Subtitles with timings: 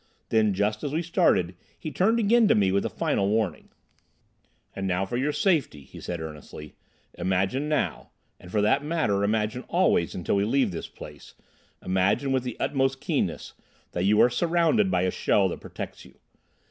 [0.29, 3.69] Then, just as we started, he turned again to me with a final warning.
[4.75, 6.73] "And, for your safety," he said earnestly,
[7.13, 12.99] "imagine now—and for that matter, imagine always until we leave this place—imagine with the utmost
[12.99, 13.53] keenness,
[13.91, 16.15] that you are surrounded by a shell that protects you.